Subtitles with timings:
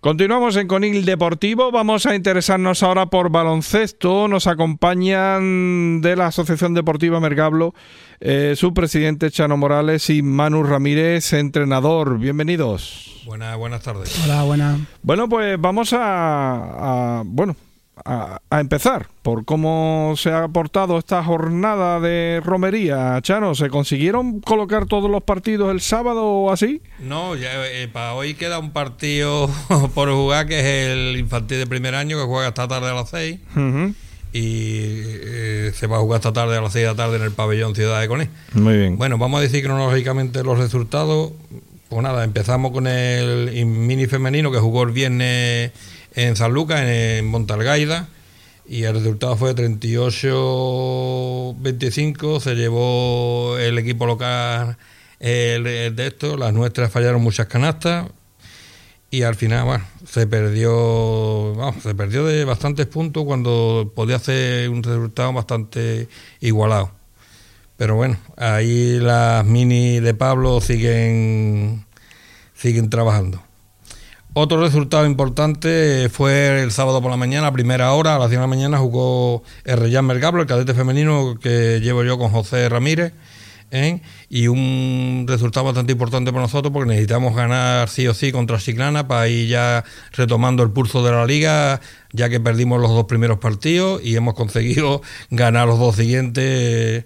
[0.00, 1.70] Continuamos en Conil Deportivo.
[1.70, 4.28] Vamos a interesarnos ahora por baloncesto.
[4.28, 7.74] Nos acompañan de la Asociación Deportiva Mergablo
[8.18, 12.18] eh, su presidente Chano Morales y Manu Ramírez, entrenador.
[12.18, 13.20] Bienvenidos.
[13.26, 14.18] Buenas, buenas tardes.
[14.24, 14.80] Hola, buenas.
[15.02, 17.54] Bueno, pues vamos a, a bueno,
[18.04, 23.18] a, empezar por cómo se ha aportado esta jornada de romería.
[23.22, 26.82] Chano, ¿se consiguieron colocar todos los partidos el sábado o así?
[26.98, 29.48] No, ya, eh, para hoy queda un partido
[29.94, 33.10] por jugar que es el infantil de primer año que juega esta tarde a las
[33.10, 33.40] 6.
[34.32, 37.22] Y eh, se va a jugar esta tarde a las 6 de la tarde en
[37.22, 38.30] el pabellón Ciudad de Coné.
[38.52, 38.96] Muy bien.
[38.96, 41.32] Bueno, vamos a decir cronológicamente los resultados.
[41.88, 45.72] Pues nada, empezamos con el mini femenino que jugó el viernes
[46.14, 48.08] en San Lucas, en Montalgaida,
[48.66, 54.78] y el resultado fue 38-25, se llevó el equipo local
[55.20, 58.08] el, de esto, las nuestras fallaron muchas canastas
[59.10, 64.82] y al final bueno, se perdió se perdió de bastantes puntos cuando podía hacer un
[64.82, 66.08] resultado bastante
[66.40, 66.92] igualado.
[67.76, 71.84] Pero bueno, ahí las mini de Pablo siguen
[72.54, 73.42] siguen trabajando.
[74.32, 78.38] Otro resultado importante fue el sábado por la mañana, a primera hora, a las 10
[78.38, 82.68] de la mañana, jugó el Reyán Mergablo, el cadete femenino que llevo yo con José
[82.68, 83.12] Ramírez.
[83.72, 84.02] ¿eh?
[84.28, 89.08] Y un resultado bastante importante para nosotros porque necesitamos ganar sí o sí contra Chiclana
[89.08, 91.80] para ir ya retomando el pulso de la liga,
[92.12, 97.04] ya que perdimos los dos primeros partidos y hemos conseguido ganar los dos siguientes.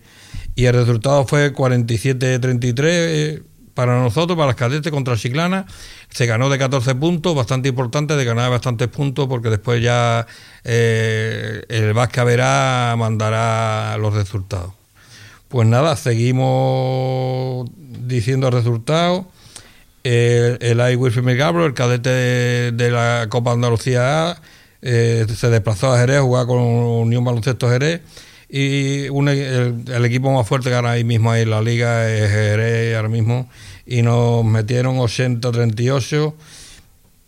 [0.56, 5.67] Y el resultado fue 47-33 para nosotros, para las cadetes contra Chiclana,
[6.08, 10.27] se ganó de 14 puntos, bastante importante, de ganar bastantes puntos, porque después ya
[10.62, 14.72] eh, el Vasca Verá mandará los resultados.
[15.48, 19.27] Pues nada, seguimos diciendo resultados.
[20.02, 21.36] El, el I.
[21.36, 22.11] Gabro, el cadete
[22.72, 24.42] de, la Copa Andalucía A,
[24.83, 28.02] eh, se desplazó a Jerez a jugar con Unión Baloncesto Jerez
[28.48, 33.08] y el, equipo más fuerte que ahora mismo ahí en la liga es Jerez ahora
[33.08, 33.48] mismo.
[33.86, 36.35] Y nos metieron 80-38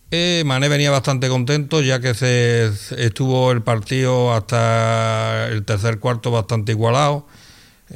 [0.09, 6.31] eh, Mané venía bastante contento ya que se estuvo el partido hasta el tercer cuarto
[6.31, 7.27] bastante igualado.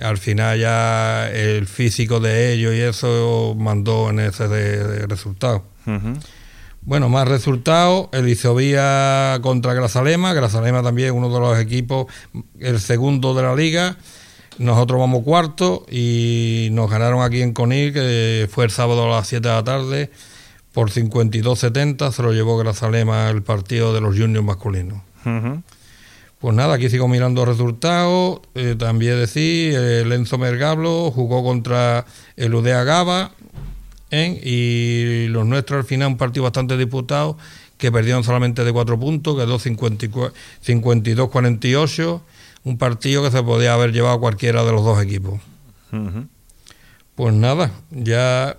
[0.01, 4.47] Al final ya el físico de ellos y eso mandó en ese
[5.07, 5.63] resultado
[6.83, 12.07] bueno, más resultados, el Isobía contra Grazalema, Grazalema también uno de los equipos,
[12.59, 13.97] el segundo de la liga,
[14.57, 19.27] nosotros vamos cuarto y nos ganaron aquí en Conil, que fue el sábado a las
[19.27, 20.11] 7 de la tarde,
[20.73, 25.01] por 52-70, se lo llevó Grazalema el partido de los juniors masculinos.
[26.39, 32.05] Pues nada, aquí sigo mirando resultados, eh, también decir, el Enzo Mergablo jugó contra
[32.35, 33.31] el Udea Gaba,
[34.11, 37.37] y los nuestros al final un partido bastante disputado
[37.77, 42.21] que perdieron solamente de cuatro puntos, quedó 52-48,
[42.63, 45.41] un partido que se podía haber llevado cualquiera de los dos equipos.
[47.15, 48.55] Pues nada, ya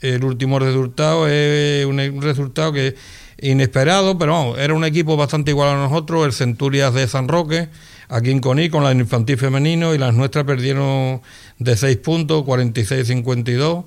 [0.00, 2.94] el último resultado es un, resultado que
[3.40, 7.68] inesperado, pero vamos, era un equipo bastante igual a nosotros, el Centurias de San Roque,
[8.08, 11.20] aquí en Coní, con la infantil femenino, y las nuestras perdieron
[11.58, 13.86] de 6 puntos, 46-52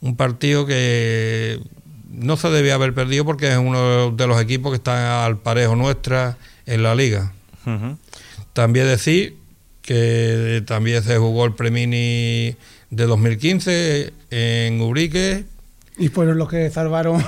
[0.00, 1.60] un partido que
[2.10, 5.76] no se debía haber perdido porque es uno de los equipos que está al parejo
[5.76, 6.36] nuestra
[6.66, 7.32] en la liga.
[8.52, 9.36] También decir
[9.82, 12.56] que también se jugó el Premini
[12.90, 15.44] de 2015 en Ubrique.
[15.98, 17.24] Y fueron los que salvaron,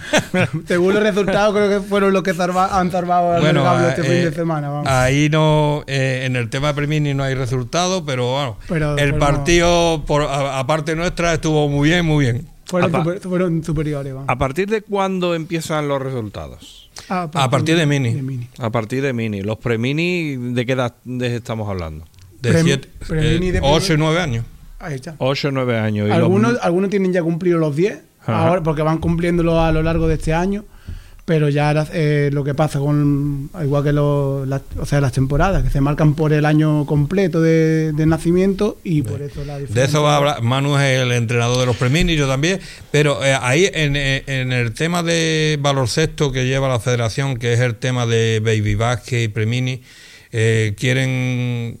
[0.66, 4.28] según los resultados, creo que fueron los que han salvado al bueno, este fin de
[4.28, 4.82] eh, semana.
[4.86, 10.22] Ahí no, eh, en el tema Premini no hay resultado, pero bueno, el partido, por,
[10.22, 12.48] aparte nuestra, estuvo muy bien, muy bien.
[12.68, 14.14] Fueron, superiores.
[14.26, 16.90] ¿A partir de cuándo empiezan los resultados?
[17.08, 18.48] A partir, de, mini.
[18.58, 19.40] A partir de mini.
[19.42, 22.04] ¿Los premini de qué edad estamos hablando?
[22.42, 22.80] De 8
[23.14, 24.44] eh, y 9 años.
[24.78, 25.14] Ahí está.
[25.18, 26.10] 8 o 9 años.
[26.10, 30.14] algunos, algunos tienen ya cumplido los 10 ahora, porque van cumpliéndolo a lo largo de
[30.14, 30.64] este año,
[31.24, 35.70] pero ya eh, lo que pasa con, igual que lo, o sea, las temporadas, que
[35.70, 39.74] se marcan por el año completo de, nacimiento y por eso la diferencia.
[39.74, 42.60] De eso va a hablar, Manu es el entrenador de los premini, yo también,
[42.90, 47.60] pero eh, ahí en, en, el tema de baloncesto que lleva la federación, que es
[47.60, 49.82] el tema de baby basket y premini,
[50.30, 51.78] eh, quieren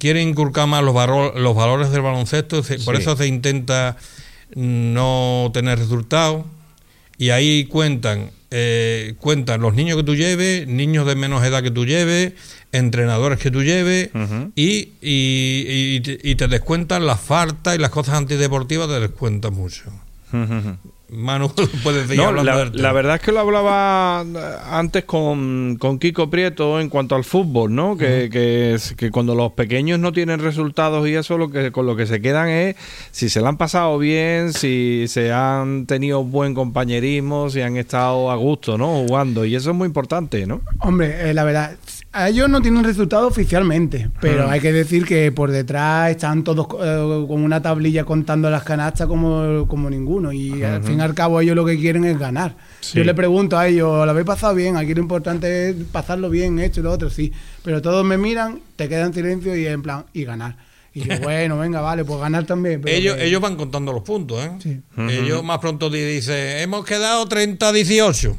[0.00, 0.94] quieren inculcar más los,
[1.36, 3.96] los valores del baloncesto, por eso se intenta
[4.56, 6.44] no tener resultados.
[7.18, 11.70] Y ahí cuentan eh, cuentan los niños que tú lleves, niños de menos edad que
[11.70, 12.32] tú lleves,
[12.72, 14.10] entrenadores que tú lleves
[14.56, 19.84] y, y, te, descuentan las faltas y las cosas antideportivas te descuentan mucho.
[21.12, 21.50] Manu
[21.82, 22.82] puede decir No, hablando la, del tema.
[22.82, 24.20] la verdad es que lo hablaba
[24.78, 27.96] antes con, con Kiko Prieto en cuanto al fútbol, ¿no?
[27.96, 31.86] Que, que, es- que cuando los pequeños no tienen resultados y eso, lo que con
[31.86, 32.76] lo que se quedan es
[33.10, 38.30] si se la han pasado bien, si se han tenido buen compañerismo, si han estado
[38.30, 39.04] a gusto, ¿no?
[39.06, 39.44] Jugando.
[39.44, 40.60] Y eso es muy importante, ¿no?
[40.80, 41.76] Hombre, eh, la verdad,
[42.12, 46.66] a ellos no tienen resultado oficialmente, pero hay que decir que por detrás están todos
[46.82, 50.32] eh, con una tablilla contando las canastas como, como ninguno.
[50.32, 52.56] Y al fin y al cabo ellos lo que quieren es ganar.
[52.80, 52.98] Sí.
[52.98, 54.76] Yo le pregunto a ellos, ¿lo habéis pasado bien?
[54.76, 57.32] Aquí lo importante es pasarlo bien, esto y lo otro, sí.
[57.62, 60.56] Pero todos me miran, te quedan en silencio y en plan, y ganar.
[60.92, 62.80] Y yo, bueno, venga, vale, pues ganar también.
[62.80, 64.50] pero ellos, que- ellos van contando los puntos, ¿eh?
[64.60, 64.80] Sí.
[65.08, 68.34] Ellos más pronto dicen, hemos quedado 30-18.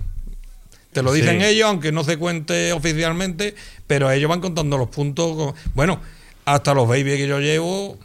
[0.94, 1.46] Te lo dicen Sí.
[1.48, 3.56] ellos, aunque no se cuente oficialmente,
[3.88, 5.36] pero ellos van contando los puntos.
[5.36, 6.00] con- Bueno,
[6.46, 7.98] hasta los babies que yo llevo,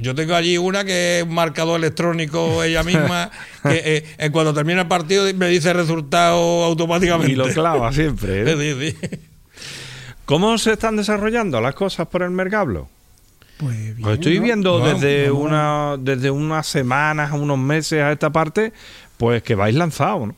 [0.00, 3.30] yo tengo allí una que es un marcador electrónico ella misma,
[3.62, 7.32] que eh, en cuando termina el partido me dice el resultado automáticamente.
[7.32, 8.42] Y lo clava siempre.
[8.50, 8.56] ¿eh?
[8.80, 9.18] Sí, sí.
[10.24, 12.88] ¿Cómo se están desarrollando las cosas por el Mercablo?
[13.58, 14.44] Pues bien, Pues estoy ¿no?
[14.44, 18.72] viendo desde una desde unas semanas, unos meses a esta parte,
[19.16, 20.36] pues que vais lanzado, ¿no?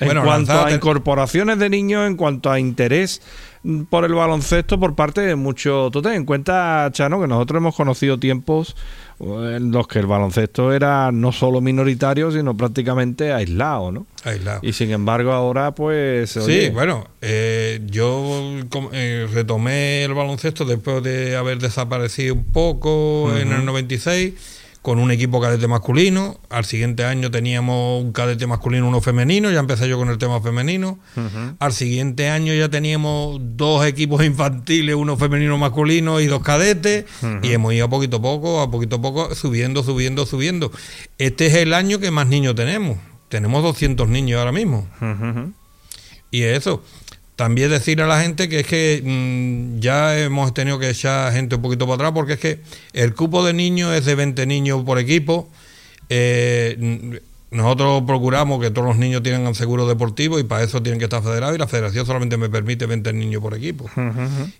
[0.00, 3.20] En Bueno, cuanto a incorporaciones de niños, en cuanto a interés
[3.62, 5.90] mm, por el baloncesto por parte de muchos.
[5.92, 8.76] Tú ten en cuenta, Chano, que nosotros hemos conocido tiempos
[9.20, 14.06] eh, en los que el baloncesto era no solo minoritario, sino prácticamente aislado, ¿no?
[14.24, 14.60] Aislado.
[14.62, 16.30] Y sin embargo ahora, pues...
[16.30, 18.42] Sí, oye, bueno, eh, yo
[18.92, 24.34] eh, retomé el baloncesto después de haber desaparecido un poco en el 96
[24.84, 26.38] con un equipo cadete masculino.
[26.50, 30.42] Al siguiente año teníamos un cadete masculino, uno femenino, ya empecé yo con el tema
[30.42, 30.98] femenino.
[31.58, 37.06] Al siguiente año ya teníamos dos equipos infantiles, uno femenino masculino y dos cadetes.
[37.42, 40.70] Y hemos ido a poquito a poco, a poquito a poco, subiendo, subiendo, subiendo.
[41.16, 42.98] Este es el año que más niños tenemos.
[43.30, 44.86] Tenemos 200 niños ahora mismo.
[45.00, 45.52] ujú, ujú.
[46.30, 46.82] Y eso,
[47.36, 51.56] también decir a la gente que es que mm, ya hemos tenido que echar gente
[51.56, 52.60] un poquito para atrás porque es que
[52.92, 55.48] el cupo de niños es de 20 niños por equipo.
[56.08, 57.20] Eh,
[57.50, 61.22] nosotros procuramos que todos los niños tengan seguro deportivo y para eso tienen que estar
[61.22, 63.88] federados y la federación solamente me permite 20 niños por equipo.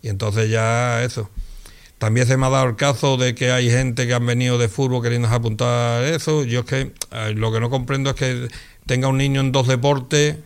[0.02, 1.28] Y entonces ya eso.
[1.98, 4.68] También se me ha dado el caso de que hay gente que han venido de
[4.68, 6.44] fútbol queriendo apuntar eso.
[6.44, 8.48] Yo es que eh, lo que no comprendo es que
[8.86, 10.36] tenga un niño en dos deportes,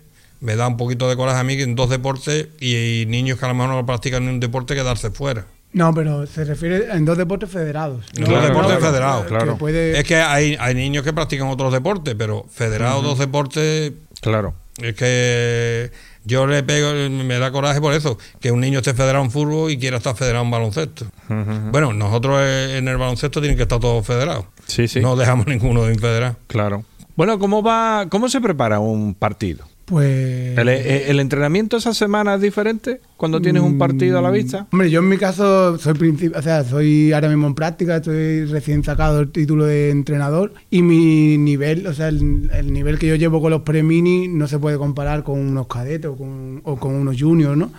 [0.41, 3.45] me da un poquito de coraje a mí que en dos deportes y, niños que
[3.45, 5.47] a lo mejor no practican ni un deporte quedarse fuera.
[5.73, 8.05] No, pero se refiere en dos deportes federados.
[8.17, 9.59] En No, dos deportes federados, que claro.
[9.59, 13.93] puede- Es que hay, hay niños que practican otros deportes, pero federados dos deportes
[14.23, 14.55] Claro.
[14.81, 15.91] es que
[16.25, 19.71] yo le pego, me da coraje por eso, que un niño esté federado en fútbol
[19.71, 21.07] y quiera estar federado en baloncesto.
[21.71, 24.47] Bueno, nosotros en el baloncesto tienen que estar todos federados.
[24.67, 25.01] Sí, sí.
[25.01, 26.37] No dejamos ninguno de infederado.
[26.47, 26.85] Claro.
[27.15, 29.67] Bueno, ¿cómo va, cómo se prepara un partido?
[29.89, 30.59] Pues.
[30.59, 34.67] ¿El, el entrenamiento esa semana es diferente cuando tienes un partido a la vista?
[34.71, 38.45] Hombre, yo en mi caso soy princip- o sea, soy ahora mismo en práctica, estoy
[38.45, 43.07] recién sacado del título de entrenador y mi nivel, o sea, el, el nivel que
[43.07, 46.77] yo llevo con los pre-mini no se puede comparar con unos cadetes o con, o
[46.77, 47.73] con unos juniors, ¿no?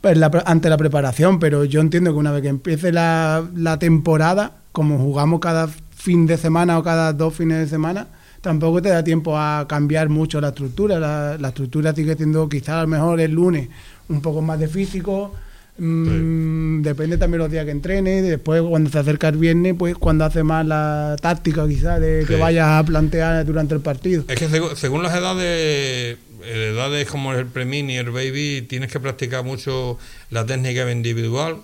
[0.00, 3.78] Pues la ante la preparación, pero yo entiendo que una vez que empiece la, la
[3.78, 8.06] temporada, como jugamos cada fin de semana o cada dos fines de semana,
[8.40, 10.98] tampoco te da tiempo a cambiar mucho la estructura.
[10.98, 13.68] La, la estructura sigue siendo quizás a lo mejor el lunes
[14.08, 15.32] un poco más de físico,
[15.80, 18.20] Mm, Depende también los días que entrene.
[18.20, 22.36] Después, cuando se acerca el viernes, pues cuando hace más la táctica, quizás, de que
[22.36, 24.24] vayas a plantear durante el partido.
[24.28, 29.42] Es que según las edades, eh, edades como el premini el baby, tienes que practicar
[29.42, 29.98] mucho
[30.30, 31.56] la técnica individual,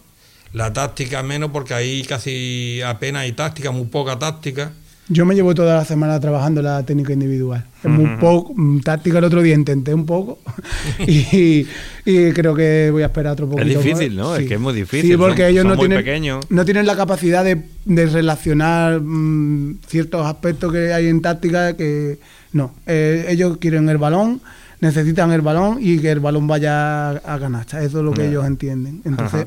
[0.55, 4.73] la táctica menos, porque ahí casi apenas hay táctica, muy poca táctica.
[5.09, 7.65] Yo me llevo toda la semana trabajando la técnica individual.
[7.85, 8.53] Es muy poco.
[8.57, 10.39] mm, Táctica el otro día intenté un poco
[11.07, 11.65] y,
[12.05, 13.67] y creo que voy a esperar otro poquito.
[13.73, 13.85] más.
[13.85, 14.35] difícil, ¿no?
[14.35, 16.45] Es que es muy difícil, Sí, porque son- ellos son no muy tienen, pequeños.
[16.51, 22.19] no tienen la capacidad de, de relacionar mm, ciertos aspectos que hay en táctica que
[22.53, 22.75] no.
[22.87, 24.41] Eh, ellos quieren el balón,
[24.81, 27.81] necesitan el balón y que el balón vaya a canasta.
[27.81, 29.03] Eso es lo que ellos entienden.
[29.05, 29.47] Entonces,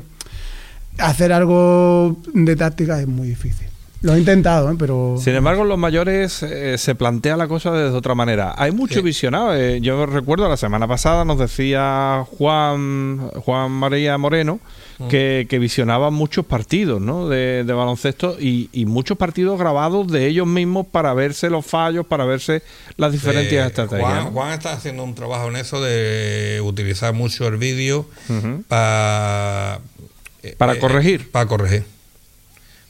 [0.98, 3.66] hacer algo de táctica es muy difícil.
[4.02, 4.76] Lo he intentado, ¿eh?
[4.78, 5.16] pero...
[5.22, 8.54] Sin embargo, en los mayores eh, se plantea la cosa de otra manera.
[8.56, 9.02] Hay mucho Sí.
[9.02, 9.54] visionado.
[9.54, 14.58] eh, yo recuerdo la semana pasada nos decía Juan Juan María Moreno
[15.10, 17.28] que, que visionaba muchos partidos ¿no?
[17.28, 22.06] de, de baloncesto y, y muchos partidos grabados de ellos mismos para verse los fallos,
[22.06, 22.62] para verse
[22.96, 24.00] las diferentes Eh, estrategias.
[24.10, 24.30] Juan, ¿no?
[24.30, 28.06] Juan está haciendo un trabajo en eso de utilizar mucho el vídeo
[28.68, 29.80] para...
[30.58, 31.30] Para corregir.
[31.30, 31.84] Para corregir.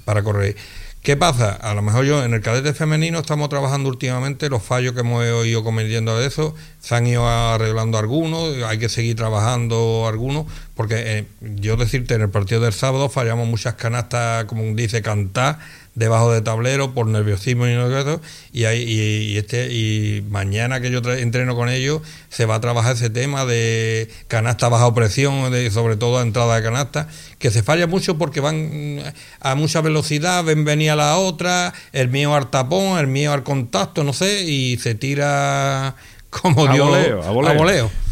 [0.04, 0.56] Para corregir.
[1.02, 1.52] ¿Qué pasa?
[1.52, 5.24] A lo mejor yo en el cadete femenino estamos trabajando últimamente los fallos que hemos
[5.46, 10.96] ido cometiendo de eso, se han ido arreglando algunos, hay que seguir trabajando algunos, porque
[10.98, 15.58] eh, yo decirte, en el partido del sábado fallamos muchas canastas, como dice, cantar
[16.00, 18.20] debajo de tablero por nerviosismo y eso
[18.52, 22.94] y, hay, y, este y mañana que yo entreno con ellos se va a trabajar
[22.96, 27.62] ese tema de canasta bajo presión de, sobre todo a entrada de canasta que se
[27.62, 29.00] falla mucho porque van
[29.40, 34.02] a mucha velocidad ven venía la otra el mío al tapón el mío al contacto
[34.02, 35.96] no sé y se tira
[36.30, 37.50] como a Dios voleo, a voleo.
[37.52, 38.09] a voleo.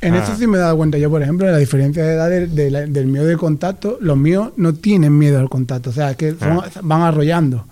[0.00, 0.18] En Ah.
[0.18, 2.46] esto sí me he dado cuenta yo, por ejemplo, de la diferencia de edad de-
[2.46, 3.98] de la- del miedo de contacto.
[4.00, 6.70] Los míos no tienen miedo al contacto, o sea, es que son- Ah.
[6.82, 7.66] van arrollando.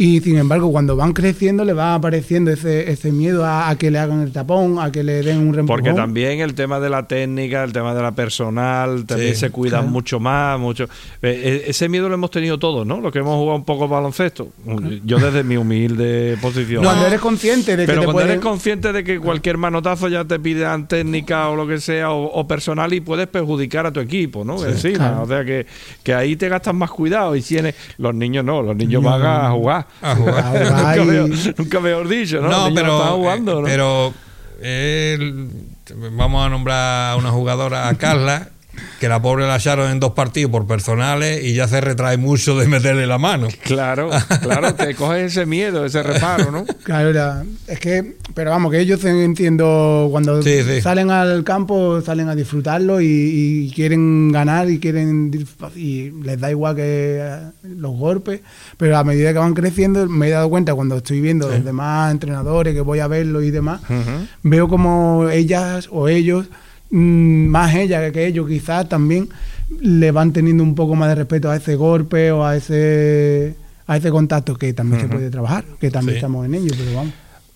[0.00, 3.90] Y sin embargo, cuando van creciendo, le va apareciendo ese, ese miedo a, a que
[3.90, 5.66] le hagan el tapón, a que le den un reempujón.
[5.82, 9.50] Porque también el tema de la técnica, el tema de la personal, también Sí, se
[9.50, 9.90] cuidan claro.
[9.92, 10.56] mucho más.
[10.60, 10.88] mucho Eh,
[11.22, 13.00] eh, Ese miedo lo hemos tenido todos, ¿no?
[13.00, 14.50] Los que hemos jugado un poco baloncesto.
[15.04, 16.84] Yo desde mi humilde posición.
[16.84, 20.06] Cuando eres consciente de que Pero te cuando pueden- eres consciente de que cualquier manotazo
[20.06, 23.92] ya te pidan técnica o lo que sea, o, o personal, y puedes perjudicar a
[23.92, 24.64] tu equipo, ¿no?
[24.64, 24.98] Encima.
[24.98, 25.22] claro.
[25.22, 25.66] O sea que,
[26.04, 27.34] que ahí te gastas más cuidado.
[27.34, 27.74] Y tienes.
[27.98, 29.87] Los niños no, los niños van a jugar.
[30.02, 30.38] A jugar.
[30.38, 30.96] A jugar
[31.28, 32.48] nunca, nunca mejor dicho, ¿no?
[32.48, 33.66] No, pero, están jugando, eh, ¿no?
[33.66, 34.14] pero
[34.60, 35.48] él-
[36.12, 38.48] vamos a nombrar a una jugadora, a Carla,
[39.00, 42.56] que la pobre la echaron en dos partidos por personales y ya se retrae mucho
[42.58, 43.48] de meterle la mano.
[43.64, 44.10] Claro,
[44.42, 46.64] claro, te coges ese miedo, ese reparo, ¿no?
[46.82, 50.80] Claro, era- es que, pero vamos, que ellos entiendo cuando Sí, sí.
[50.80, 55.30] salen al campo, salen a disfrutarlo y, y quieren ganar y quieren
[55.76, 58.40] y les da igual que eh, los golpes,
[58.76, 62.10] pero a medida que van creciendo me he dado cuenta cuando estoy viendo los demás
[62.12, 63.80] entrenadores que voy a verlos y demás,
[64.42, 66.46] veo como ellas o ellos
[66.90, 69.28] más ella que ellos quizás también
[69.80, 73.54] le van teniendo un poco más de respeto a ese golpe o a ese
[73.86, 76.18] a ese contacto que también se puede trabajar, que también Sí.
[76.18, 77.12] estamos en ello, pero vamos.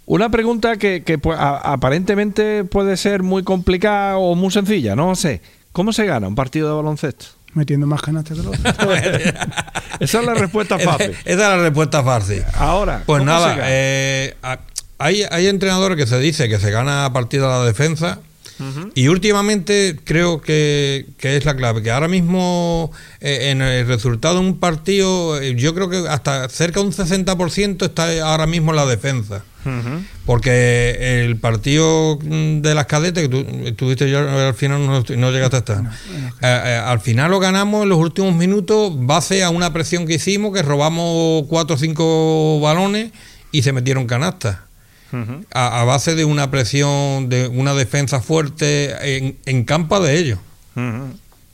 [0.07, 5.15] Una pregunta que, que, pues, a- aparentemente puede ser muy complicada o muy sencilla, no
[5.15, 5.43] sé.
[5.73, 7.27] ¿Cómo se gana un partido de baloncesto?
[7.55, 8.57] Metiendo más canastas que los.
[10.01, 11.11] Esa es la respuesta fácil.
[11.11, 12.43] Esa es la respuesta fácil.
[12.55, 13.67] Ahora, Pues ¿cómo nada, se gana?
[13.71, 14.35] eh,
[14.99, 18.21] hay, hay entrenadores que se dice que se gana a partir de la defensa.
[18.95, 24.35] Y últimamente creo que, que es la clave, que ahora mismo eh, en el resultado
[24.35, 28.73] de un partido, eh, yo creo que hasta cerca de un 60% está ahora mismo
[28.73, 29.45] la defensa.
[30.27, 35.31] Porque el partido mm, de las cadetes, que tú estuviste ya al final, no, no
[35.31, 35.85] llegaste a estar.
[35.85, 35.91] Eh,
[36.43, 40.53] eh, al final lo ganamos en los últimos minutos, base a una presión que hicimos,
[40.53, 43.13] que robamos cuatro o cinco balones
[43.53, 44.59] y se metieron canastas.
[45.53, 50.39] A, a base de una presión, de una defensa fuerte en, en campo de ellos.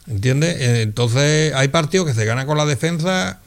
[0.07, 0.57] ¿Entiendes?
[0.61, 3.41] Eh, Entonces hay partidos que se ganan con la defensa.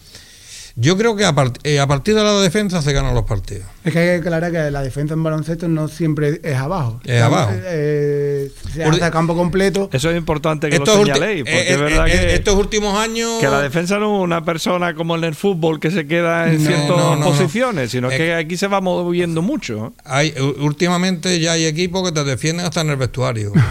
[0.76, 3.66] Yo creo que a, part- eh, a partir de la defensa se ganan los partidos.
[3.84, 7.02] Es que hay que aclarar que la defensa en baloncesto no siempre es abajo.
[7.04, 7.52] Es abajo.
[7.56, 9.90] Eh, se Por- hace a campo completo.
[9.92, 12.98] Eso es importante que Estos, lo señaléis, porque eh, es verdad eh, que, estos últimos
[12.98, 13.40] años.
[13.42, 16.64] que la defensa no es una persona como en el fútbol que se queda en
[16.64, 17.26] No, ciertas no, no, no.
[17.26, 19.88] posiciones, sino Es que aquí se va moviendo mucho.
[19.88, 20.02] ¿eh?
[20.06, 23.52] Hay, últimamente ya hay equipos que te defienden hasta en el vestuario.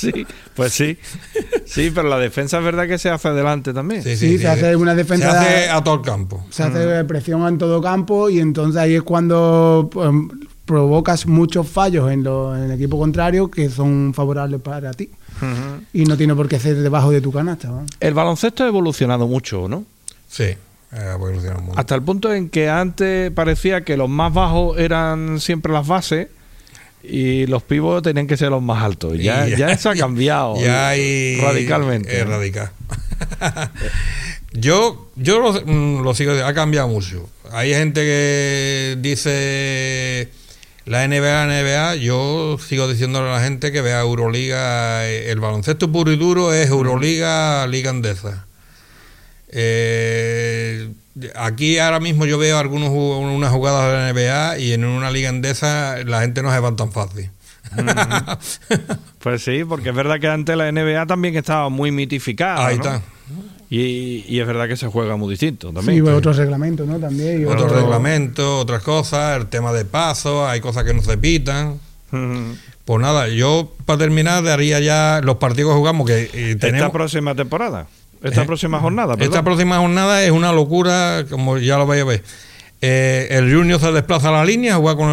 [0.00, 0.98] Sí, pues sí.
[1.66, 4.02] Sí, pero la defensa es verdad que se hace adelante también.
[4.02, 6.44] Sí, se hace una defensa Se hace a todo el campo.
[6.50, 10.10] Se hace presión en todo campo y entonces ahí es cuando pues,
[10.64, 15.10] provocas muchos fallos en, lo- en el equipo contrario que son favorables para ti.
[15.92, 17.68] Y no tiene por qué ser debajo de tu canasta.
[17.68, 17.86] ¿no?
[17.98, 19.84] El baloncesto ha evolucionado mucho, ¿no?
[20.28, 20.44] Sí,
[20.92, 21.78] ha evolucionado mucho.
[21.78, 26.28] Hasta el punto en que antes parecía que los más bajos eran siempre las bases
[27.02, 29.16] y los pibos tenían que ser los más altos.
[29.18, 30.90] Ya, Y- ya eso ha cambiado Ya
[31.42, 32.24] radicalmente.
[32.24, 32.70] Radical.
[34.52, 37.28] yo yo lo, mm, lo sigo, ha cambiado mucho.
[37.52, 40.28] Hay gente que dice
[40.86, 41.96] la NBA, NBA.
[41.96, 45.06] Yo sigo diciéndole a la gente que vea Euroliga.
[45.08, 48.46] eh, El baloncesto puro y duro es Euroliga, Liga Andesa.
[49.52, 50.49] Eh,
[51.36, 55.28] aquí ahora mismo yo veo algunos unas jugadas de la NBA y en una liga
[55.28, 57.30] andesa la gente no se va tan fácil.
[59.18, 62.66] Pues sí, porque es verdad que antes la NBA también estaba muy mitificada.
[62.66, 62.82] Ahí ¿no?
[62.84, 63.02] está.
[63.68, 65.96] Y, y es verdad que se juega muy distinto también.
[65.98, 66.98] Sí, pues, otros reglamentos, ¿no?
[66.98, 67.46] También.
[67.46, 71.78] Otros otro- reglamentos, otras cosas, el tema de pasos, hay cosas que no se pitan.
[72.84, 76.90] Pues nada, yo para terminar daría ya los partidos que jugamos que eh, Esta tenemos.
[76.90, 77.86] próxima temporada,
[78.22, 79.16] esta Eh, próxima jornada.
[79.18, 82.22] Esta próxima jornada es una locura, como ya lo vais a ver.
[82.82, 85.08] Eh, el Junior se desplaza a la línea, juega con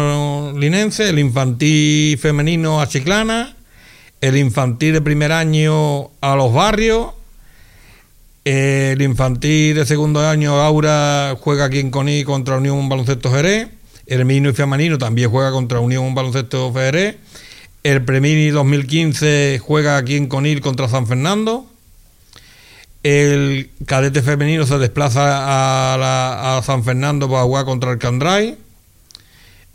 [0.54, 3.54] el Linense, el infantil femenino a Chiclana,
[4.20, 7.08] el infantil de primer año a los barrios,
[8.44, 13.68] El infantil de segundo año, Aura, juega aquí en Coní contra Unión Baloncesto Jerez.
[14.06, 17.16] El menino y femenino también juega contra Unión Baloncesto Jerez.
[17.82, 21.67] El Premini 2015 juega aquí en Conil contra San Fernando.
[23.02, 28.56] El cadete femenino se desplaza a, San Fernando para jugar contra el Candray.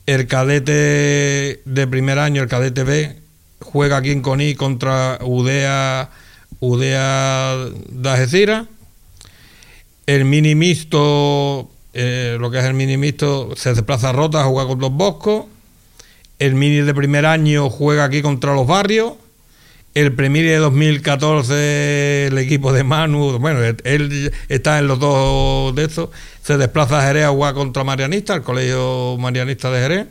[0.05, 3.17] El cadete de primer año, el cadete B,
[3.61, 6.09] juega aquí en Coní contra Udea,
[6.59, 7.55] Udea
[7.89, 8.67] de Algeciras.
[10.05, 14.45] El mini mixto, eh, lo que es el mini mixto, se desplaza a Rota a
[14.45, 15.45] jugar con los Boscos.
[16.39, 19.13] El mini de primer año juega aquí contra los barrios.
[19.93, 25.85] El Premier de 2014, el equipo de Manu, bueno, él está en los dos de
[25.85, 26.09] estos.
[26.41, 30.07] Se desplaza a Jerez a jugar contra Marianista, el colegio Marianista de Jerez.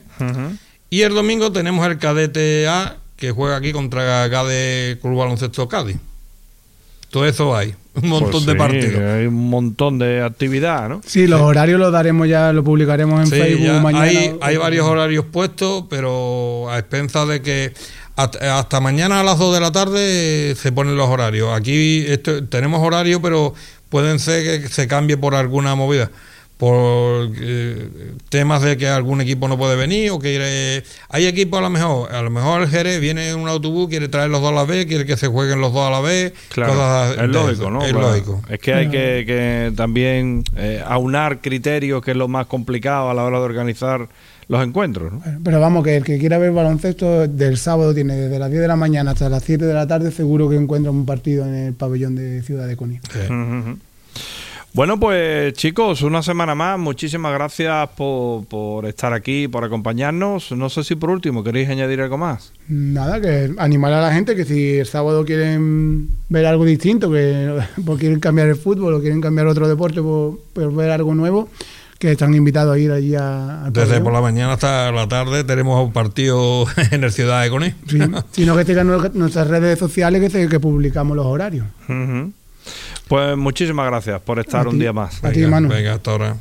[0.89, 5.97] Y el domingo tenemos el cadete A que juega aquí contra Cádiz Club Baloncesto Cádiz.
[7.09, 9.01] Todo eso hay, un montón Pues de partidos.
[9.01, 11.01] Hay un montón de actividad, ¿no?
[11.05, 14.03] Sí, los horarios los daremos ya, lo publicaremos en Sí, Facebook ya mañana.
[14.05, 17.73] hay, hay varios horarios puestos, pero a expensas de que
[18.15, 21.53] hasta, hasta mañana a las 2 de la tarde se ponen los horarios.
[21.53, 23.53] Aquí esto, tenemos horario, pero
[23.89, 26.09] pueden ser que se cambie por alguna movida.
[26.57, 27.89] Por eh,
[28.29, 32.13] temas de que algún equipo no puede venir o que hay equipos a lo mejor,
[32.13, 34.63] a lo mejor el Jerez viene en un autobús, quiere traer los dos a la
[34.63, 36.31] vez, quiere que se jueguen los dos a la vez.
[36.49, 37.69] Claro, cosas es lógico.
[37.69, 37.83] ¿no?
[37.83, 38.07] Es Claro.
[38.07, 38.41] lógico.
[38.47, 43.13] Es que hay que, que también eh, aunar criterios, que es lo más complicado a
[43.13, 44.07] la hora de organizar
[44.47, 45.19] los encuentros, ¿no?
[45.19, 48.61] Bueno, Pero vamos, que el que quiera ver baloncesto del sábado tiene desde las 10
[48.61, 51.55] de la mañana hasta las 7 de la tarde, seguro que encuentra un partido en
[51.55, 52.99] el pabellón de Ciudad de Coni.
[53.11, 53.19] Sí.
[53.31, 53.77] Ujú, ujú.
[54.75, 56.79] Bueno, pues chicos, una semana más.
[56.79, 60.51] Muchísimas gracias por, por estar aquí, por acompañarnos.
[60.51, 62.51] No sé si por último queréis añadir algo más.
[62.67, 67.55] Nada, que animar a la gente que si el sábado quieren ver algo distinto, que
[67.85, 71.49] pues quieren cambiar el fútbol o quieren cambiar otro deporte por, por ver algo nuevo,
[72.07, 75.43] que están invitados a ir allí a, al Desde por la mañana hasta la tarde
[75.43, 77.73] tenemos un partido en el Ciudad de Coní.
[77.87, 77.99] Sí,
[78.31, 81.65] sino que tengan nuestras- redes sociales que, se- que publicamos los horarios.
[83.07, 84.79] Pues muchísimas gracias por estar A un ti.
[84.81, 85.23] día más.
[85.23, 85.69] A ti, Venga, Manu.
[85.69, 86.35] venga, hasta ahora.